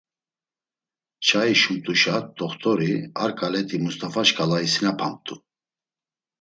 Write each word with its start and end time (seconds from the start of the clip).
Çai 1.25 1.51
şumt̆uşa 1.59 2.15
T̆oxt̆ori, 2.37 2.93
a 3.23 3.25
ǩaleti 3.37 3.77
Must̆afa 3.83 4.23
şǩala 4.27 4.57
isinapamt̆u. 4.67 5.35